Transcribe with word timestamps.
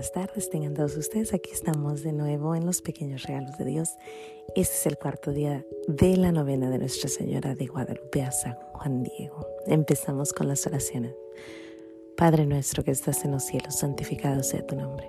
buenas 0.00 0.12
tardes 0.12 0.48
tengan 0.48 0.72
todos 0.72 0.96
ustedes. 0.96 1.34
Aquí 1.34 1.50
estamos 1.52 2.02
de 2.02 2.14
nuevo 2.14 2.54
en 2.54 2.64
los 2.64 2.80
pequeños 2.80 3.24
regalos 3.24 3.58
de 3.58 3.66
Dios. 3.66 3.96
Este 4.56 4.74
es 4.74 4.86
el 4.86 4.96
cuarto 4.96 5.30
día 5.30 5.62
de 5.88 6.16
la 6.16 6.32
novena 6.32 6.70
de 6.70 6.78
Nuestra 6.78 7.10
Señora 7.10 7.54
de 7.54 7.66
Guadalupe 7.66 8.22
a 8.22 8.32
San 8.32 8.54
Juan 8.72 9.02
Diego. 9.02 9.46
Empezamos 9.66 10.32
con 10.32 10.48
las 10.48 10.66
oraciones. 10.66 11.14
Padre 12.16 12.46
nuestro 12.46 12.82
que 12.82 12.92
estás 12.92 13.26
en 13.26 13.32
los 13.32 13.44
cielos, 13.44 13.74
santificado 13.74 14.42
sea 14.42 14.66
tu 14.66 14.74
nombre. 14.74 15.06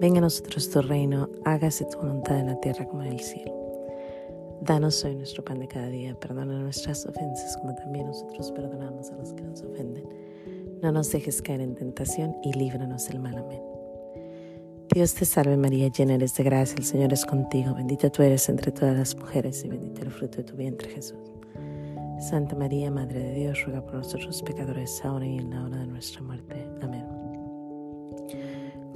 Venga 0.00 0.18
a 0.18 0.22
nosotros 0.22 0.68
tu 0.68 0.82
reino, 0.82 1.30
hágase 1.44 1.84
tu 1.84 1.98
voluntad 1.98 2.40
en 2.40 2.46
la 2.46 2.58
tierra 2.58 2.88
como 2.88 3.04
en 3.04 3.12
el 3.12 3.20
cielo. 3.20 3.54
Danos 4.62 5.04
hoy 5.04 5.14
nuestro 5.14 5.44
pan 5.44 5.60
de 5.60 5.68
cada 5.68 5.86
día, 5.90 6.18
perdona 6.18 6.58
nuestras 6.58 7.06
ofensas 7.06 7.56
como 7.58 7.72
también 7.76 8.08
nosotros 8.08 8.50
perdonamos 8.50 9.12
a 9.12 9.16
los 9.16 9.32
que 9.32 9.42
nos 9.42 9.62
ofenden 9.62 10.08
no 10.82 10.92
nos 10.92 11.10
dejes 11.10 11.42
caer 11.42 11.60
en 11.60 11.74
tentación 11.74 12.36
y 12.42 12.52
líbranos 12.52 13.08
del 13.08 13.18
mal. 13.18 13.36
Amén. 13.36 13.67
Dios 14.94 15.14
te 15.14 15.26
salve 15.26 15.56
María, 15.58 15.88
llena 15.88 16.14
eres 16.14 16.34
de 16.34 16.44
gracia, 16.44 16.76
el 16.78 16.84
Señor 16.84 17.12
es 17.12 17.26
contigo, 17.26 17.74
bendita 17.74 18.08
tú 18.10 18.22
eres 18.22 18.48
entre 18.48 18.72
todas 18.72 18.96
las 18.96 19.14
mujeres 19.16 19.62
y 19.64 19.68
bendito 19.68 20.00
el 20.00 20.10
fruto 20.10 20.38
de 20.38 20.44
tu 20.44 20.56
vientre 20.56 20.88
Jesús. 20.88 21.18
Santa 22.18 22.56
María, 22.56 22.90
Madre 22.90 23.20
de 23.20 23.34
Dios, 23.34 23.62
ruega 23.64 23.84
por 23.84 23.96
nosotros 23.96 24.42
pecadores, 24.42 25.04
ahora 25.04 25.26
y 25.26 25.38
en 25.38 25.50
la 25.50 25.64
hora 25.64 25.76
de 25.76 25.86
nuestra 25.86 26.22
muerte. 26.22 26.66
Amén. 26.80 27.04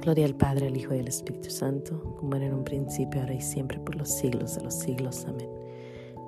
Gloria 0.01 0.25
al 0.25 0.35
Padre, 0.35 0.67
al 0.67 0.75
Hijo 0.75 0.95
y 0.95 0.99
al 0.99 1.07
Espíritu 1.07 1.51
Santo, 1.51 2.17
como 2.19 2.35
era 2.35 2.47
en 2.47 2.55
un 2.55 2.63
principio, 2.63 3.21
ahora 3.21 3.35
y 3.35 3.41
siempre, 3.41 3.79
por 3.79 3.95
los 3.95 4.09
siglos 4.09 4.55
de 4.55 4.63
los 4.63 4.73
siglos. 4.73 5.25
Amén. 5.25 5.49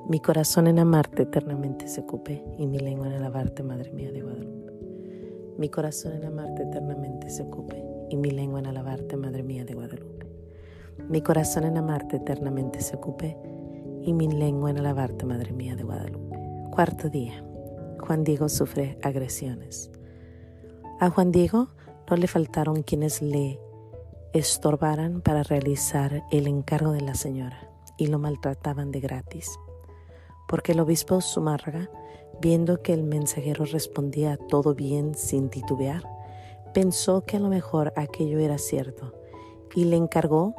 Mi 0.07 0.19
corazón 0.19 0.67
en 0.67 0.77
amarte 0.77 1.23
eternamente 1.23 1.87
se 1.87 2.01
ocupe, 2.01 2.43
y 2.59 2.67
mi 2.67 2.77
lengua 2.77 3.07
en 3.07 3.13
alabarte, 3.13 3.63
Madre 3.63 3.91
mía 3.91 4.11
de 4.11 4.21
Guadalupe. 4.21 4.71
Mi 5.57 5.69
corazón 5.69 6.13
en 6.13 6.25
amarte 6.25 6.61
eternamente 6.61 7.31
se 7.31 7.41
ocupe 7.41 7.94
y 8.09 8.17
mi 8.17 8.31
lengua 8.31 8.59
en 8.59 8.67
alabarte, 8.67 9.17
Madre 9.17 9.43
mía 9.43 9.65
de 9.65 9.73
Guadalupe. 9.73 10.27
Mi 11.09 11.21
corazón 11.21 11.65
en 11.65 11.77
amarte 11.77 12.17
eternamente 12.17 12.81
se 12.81 12.95
ocupe 12.95 13.37
y 14.03 14.13
mi 14.13 14.27
lengua 14.27 14.71
en 14.71 14.79
alabarte, 14.79 15.25
Madre 15.25 15.51
mía 15.51 15.75
de 15.75 15.83
Guadalupe. 15.83 16.37
Cuarto 16.71 17.09
día. 17.09 17.43
Juan 17.99 18.23
Diego 18.23 18.49
sufre 18.49 18.97
agresiones. 19.01 19.91
A 20.99 21.09
Juan 21.09 21.31
Diego 21.31 21.69
no 22.09 22.17
le 22.17 22.27
faltaron 22.27 22.83
quienes 22.83 23.21
le 23.21 23.59
estorbaran 24.33 25.21
para 25.21 25.43
realizar 25.43 26.23
el 26.31 26.47
encargo 26.47 26.91
de 26.91 27.01
la 27.01 27.15
señora 27.15 27.69
y 27.97 28.07
lo 28.07 28.19
maltrataban 28.19 28.91
de 28.91 28.99
gratis. 28.99 29.49
Porque 30.47 30.73
el 30.73 30.79
obispo 30.79 31.21
Zumárraga 31.21 31.89
Viendo 32.41 32.81
que 32.81 32.93
el 32.93 33.03
mensajero 33.03 33.65
respondía 33.65 34.37
todo 34.37 34.75
bien 34.75 35.15
sin 35.15 35.49
titubear, 35.49 36.03
pensó 36.75 37.21
que 37.21 37.37
a 37.37 37.39
lo 37.39 37.47
mejor 37.47 37.93
aquello 37.95 38.37
era 38.37 38.57
cierto 38.57 39.13
y 39.75 39.85
le 39.85 39.95
encargó 39.95 40.53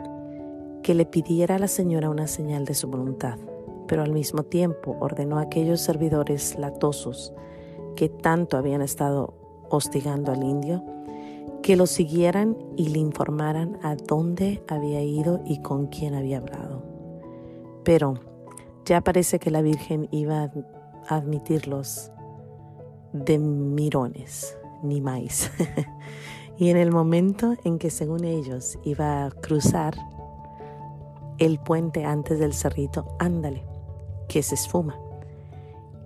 que 0.83 0.95
le 0.95 1.05
pidiera 1.05 1.56
a 1.56 1.59
la 1.59 1.69
señora 1.69 2.09
una 2.09 2.27
señal 2.27 2.64
de 2.64 2.72
su 2.72 2.89
voluntad, 2.89 3.39
pero 3.86 4.03
al 4.03 4.12
mismo 4.12 4.42
tiempo 4.42 4.97
ordenó 4.98 5.37
a 5.37 5.42
aquellos 5.42 5.83
servidores 5.83 6.59
latosos 6.59 7.34
que 7.97 8.09
tanto 8.09 8.56
habían 8.56 8.81
estado 8.81 9.34
hostigando 9.69 10.33
al 10.33 10.42
indio, 10.42 10.83
que 11.62 11.77
lo 11.77 11.84
siguieran 11.84 12.56
y 12.77 12.89
le 12.89 12.98
informaran 12.98 13.78
a 13.83 13.94
dónde 13.94 14.62
había 14.69 15.03
ido 15.03 15.42
y 15.44 15.61
con 15.61 15.89
quién 15.89 16.14
había 16.14 16.39
hablado. 16.39 16.83
Pero 17.84 18.14
ya 18.87 19.03
parece 19.03 19.39
que 19.39 19.50
la 19.50 19.61
Virgen 19.61 20.09
iba 20.12 20.50
admitirlos 21.09 22.11
de 23.12 23.39
mirones, 23.39 24.56
ni 24.89 25.01
más. 25.01 25.51
y 26.59 26.70
en 26.70 26.77
el 26.77 26.91
momento 26.91 27.55
en 27.65 27.79
que 27.79 27.91
según 27.91 28.25
ellos 28.25 28.79
iba 28.84 29.27
a 29.27 29.31
cruzar 29.31 29.97
el 31.38 31.59
puente 31.59 32.05
antes 32.05 32.38
del 32.38 32.55
cerrito, 32.55 33.16
ándale, 33.19 33.65
que 34.28 34.43
se 34.43 34.55
esfuma. 34.55 34.99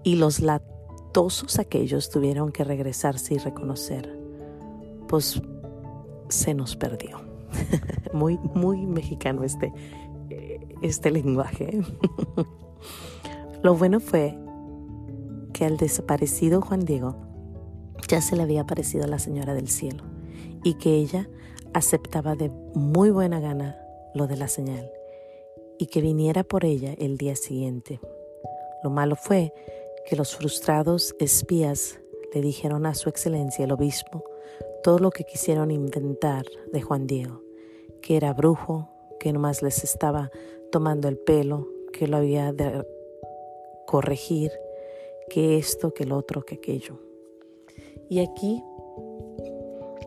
Y 0.03 0.17
los 0.17 0.41
latosos 0.41 1.59
aquellos 1.59 2.11
tuvieron 2.11 2.53
que 2.53 2.65
regresarse 2.65 3.35
y 3.35 3.39
reconocer, 3.39 4.19
pues 5.09 5.41
se 6.29 6.55
nos 6.55 6.77
perdió. 6.77 7.21
muy, 8.13 8.39
muy 8.55 8.87
mexicano 8.87 9.45
este, 9.45 9.73
este 10.83 11.11
lenguaje. 11.11 11.81
Lo 13.63 13.75
bueno 13.75 14.01
fue 14.01 14.37
al 15.65 15.77
desaparecido 15.77 16.61
Juan 16.61 16.85
Diego 16.85 17.17
ya 18.11 18.21
se 18.21 18.35
le 18.35 18.43
había 18.43 18.63
aparecido 18.63 19.05
a 19.05 19.07
la 19.07 19.21
Señora 19.21 19.55
del 19.55 19.69
Cielo 19.69 20.03
y 20.65 20.75
que 20.75 20.95
ella 20.95 21.31
aceptaba 21.75 22.35
de 22.35 22.51
muy 22.75 23.11
buena 23.11 23.39
gana 23.39 23.81
lo 24.15 24.27
de 24.27 24.37
la 24.37 24.49
señal 24.49 24.91
y 25.79 25.87
que 25.87 26.01
viniera 26.01 26.43
por 26.43 26.65
ella 26.65 26.93
el 26.99 27.17
día 27.17 27.37
siguiente. 27.37 28.01
Lo 28.83 28.91
malo 28.91 29.15
fue 29.15 29.55
que 30.09 30.17
los 30.17 30.35
frustrados 30.35 31.15
espías 31.21 32.01
le 32.35 32.41
dijeron 32.41 32.85
a 32.85 32.97
su 32.97 33.09
excelencia 33.09 33.65
el 33.65 33.71
obispo 33.71 34.25
todo 34.83 34.99
lo 34.99 35.13
que 35.13 35.23
quisieron 35.23 35.71
inventar 35.71 36.45
de 36.73 36.83
Juan 36.83 37.07
Diego, 37.07 37.43
que 38.03 38.17
era 38.17 38.33
brujo, 38.33 38.89
que 39.21 39.33
nomás 39.33 39.63
les 39.63 39.85
estaba 39.85 40.33
tomando 40.73 41.07
el 41.07 41.17
pelo, 41.17 41.69
que 41.93 42.09
lo 42.09 42.17
había 42.17 42.53
de 42.53 42.85
corregir, 43.87 44.51
que 45.29 45.59
esto, 45.59 45.95
que 45.95 46.03
el 46.03 46.13
otro, 46.13 46.43
que 46.43 46.57
aquello. 46.57 47.10
Y 48.11 48.19
aquí 48.19 48.65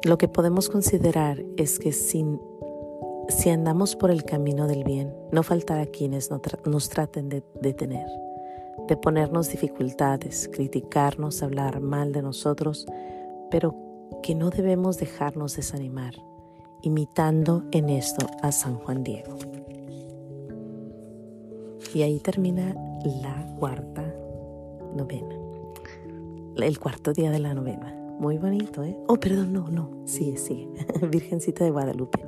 lo 0.03 0.17
que 0.17 0.27
podemos 0.27 0.67
considerar 0.69 1.41
es 1.55 1.79
que 1.79 1.93
si 1.93 3.49
andamos 3.49 3.95
por 3.95 4.11
el 4.11 4.25
camino 4.25 4.67
del 4.67 4.83
bien, 4.83 5.15
no 5.31 5.41
faltará 5.41 5.85
quienes 5.85 6.29
nos 6.65 6.89
traten 6.89 7.29
de 7.29 7.43
detener, 7.61 8.05
de 8.89 8.97
ponernos 8.97 9.49
dificultades, 9.49 10.49
criticarnos, 10.51 11.41
hablar 11.43 11.79
mal 11.79 12.11
de 12.11 12.21
nosotros, 12.21 12.85
pero 13.49 13.73
que 14.21 14.35
no 14.35 14.49
debemos 14.49 14.97
dejarnos 14.97 15.55
desanimar, 15.55 16.13
imitando 16.81 17.63
en 17.71 17.87
esto 17.87 18.27
a 18.41 18.51
San 18.51 18.75
Juan 18.79 19.05
Diego. 19.05 19.37
Y 21.93 22.01
ahí 22.01 22.19
termina 22.19 22.75
la 23.05 23.55
cuarta 23.57 24.03
novena. 24.93 25.42
El 26.57 26.79
cuarto 26.79 27.13
día 27.13 27.31
de 27.31 27.39
la 27.39 27.53
novena. 27.53 27.93
Muy 28.19 28.37
bonito, 28.37 28.83
¿eh? 28.83 28.95
Oh, 29.07 29.17
perdón, 29.17 29.53
no, 29.53 29.67
no. 29.69 29.89
Sigue, 30.05 30.37
sigue. 30.37 30.69
Virgencita 31.09 31.63
de 31.63 31.71
Guadalupe. 31.71 32.19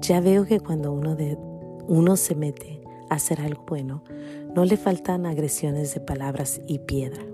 Ya 0.00 0.20
veo 0.20 0.44
que 0.44 0.60
cuando 0.60 0.92
uno, 0.92 1.16
de, 1.16 1.36
uno 1.88 2.16
se 2.16 2.34
mete 2.34 2.82
a 3.08 3.14
hacer 3.14 3.40
algo 3.40 3.64
bueno, 3.66 4.04
no 4.54 4.64
le 4.64 4.76
faltan 4.76 5.26
agresiones 5.26 5.94
de 5.94 6.00
palabras 6.00 6.60
y 6.66 6.78
piedra. 6.80 7.24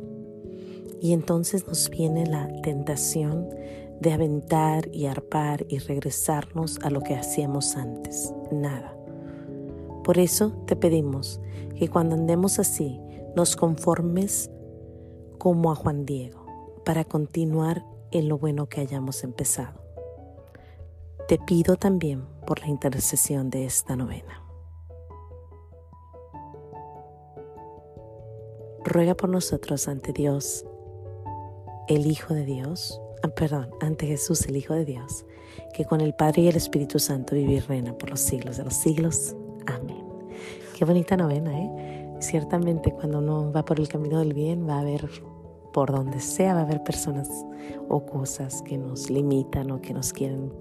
Y 1.01 1.13
entonces 1.13 1.67
nos 1.67 1.91
viene 1.91 2.27
la 2.27 2.49
tentación 2.63 3.49
de 4.01 4.13
aventar 4.13 4.89
y 4.93 5.07
arpar 5.07 5.67
y 5.69 5.79
regresarnos 5.79 6.79
a 6.83 6.91
lo 6.91 7.01
que 7.01 7.15
hacíamos 7.15 7.77
antes. 7.77 8.33
Nada. 8.51 8.97
Por 10.05 10.19
eso 10.19 10.53
te 10.67 10.77
pedimos 10.77 11.41
que 11.77 11.89
cuando 11.89 12.15
andemos 12.15 12.59
así, 12.59 13.01
nos 13.37 13.57
conformes 13.57 14.51
como 15.45 15.71
a 15.71 15.75
Juan 15.75 16.07
Diego 16.07 16.47
para 16.87 17.05
continuar 17.05 17.85
en 18.13 18.31
lo 18.31 18.39
bueno 18.39 18.71
que 18.71 18.81
hayamos 18.81 19.23
empezado. 19.25 19.79
Te 21.29 21.39
pido 21.39 21.77
también 21.77 22.25
por 22.47 22.61
la 22.61 22.69
intercesión 22.69 23.51
de 23.51 23.67
esta 23.67 23.95
novena. 23.95 24.43
Ruega 28.85 29.15
por 29.15 29.29
nosotros 29.29 29.87
ante 29.87 30.15
Dios, 30.15 30.65
el 31.89 32.07
Hijo 32.07 32.33
de 32.33 32.47
Dios, 32.47 32.99
ah, 33.23 33.29
perdón, 33.29 33.69
ante 33.83 34.07
Jesús, 34.07 34.47
el 34.47 34.57
Hijo 34.57 34.73
de 34.73 34.87
Dios, 34.87 35.27
que 35.75 35.85
con 35.85 36.01
el 36.01 36.15
Padre 36.15 36.41
y 36.41 36.49
el 36.49 36.57
Espíritu 36.57 36.99
Santo 36.99 37.35
vive 37.35 37.53
y 37.53 37.61
reina 37.61 37.93
por 37.99 38.09
los 38.09 38.21
siglos 38.21 38.57
de 38.57 38.65
los 38.65 38.75
siglos. 38.75 39.37
Amén. 39.67 40.07
Qué 40.75 40.87
bonita 40.87 41.19
novena, 41.19 41.53
¿eh? 41.53 42.17
Ciertamente 42.21 42.93
cuando 42.93 43.19
uno 43.19 43.53
va 43.53 43.67
por 43.67 43.79
el 43.79 43.89
camino 43.89 44.21
del 44.21 44.33
bien 44.33 44.67
va 44.67 44.77
a 44.77 44.81
haber, 44.81 45.11
por 45.75 45.91
donde 45.91 46.21
sea, 46.21 46.55
va 46.55 46.61
a 46.61 46.63
haber 46.63 46.85
personas 46.85 47.29
o 47.89 48.07
cosas 48.07 48.63
que 48.63 48.79
nos 48.79 49.11
limitan 49.11 49.73
o 49.73 49.83
que 49.83 49.93
nos 49.93 50.13
quieren 50.13 50.53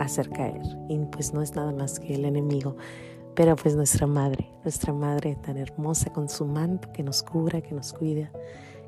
hacer 0.00 0.28
caer. 0.28 0.60
Y 0.88 0.98
pues 1.06 1.32
no 1.32 1.40
es 1.40 1.54
nada 1.54 1.72
más 1.72 2.00
que 2.00 2.16
el 2.16 2.24
enemigo, 2.24 2.76
pero 3.36 3.54
pues 3.54 3.76
nuestra 3.76 4.08
madre, 4.08 4.50
nuestra 4.64 4.92
madre 4.92 5.36
tan 5.36 5.56
hermosa 5.56 6.12
con 6.12 6.28
su 6.28 6.44
manto 6.44 6.92
que 6.92 7.04
nos 7.04 7.22
cura, 7.22 7.60
que 7.60 7.74
nos 7.76 7.92
cuida, 7.92 8.32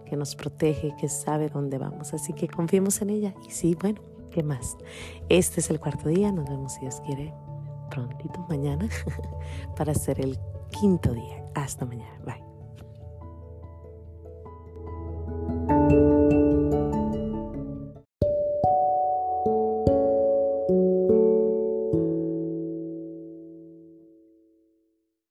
que 0.05 0.17
nos 0.17 0.35
protege, 0.35 0.97
que 0.99 1.09
sabe 1.09 1.49
dónde 1.49 1.79
vamos. 1.79 2.13
Así 2.13 2.33
que 2.33 2.49
confiemos 2.49 3.01
en 3.01 3.11
ella. 3.11 3.35
Y 3.47 3.53
sí, 3.53 3.77
bueno, 3.81 4.01
¿qué 4.33 4.43
más? 4.43 4.77
Este 5.29 5.61
es 5.61 5.71
el 5.71 5.79
cuarto 5.79 6.09
día, 6.09 6.33
nos 6.33 6.49
vemos 6.49 6.73
si 6.73 6.81
Dios 6.81 7.01
quiere 7.07 7.33
prontito 7.89 8.45
mañana 8.49 8.89
para 9.77 9.93
hacer 9.93 10.21
el 10.21 10.37
quinto 10.81 11.15
día. 11.15 11.45
Hasta 11.55 11.85
mañana. 11.87 12.19
Bye. 12.25 12.48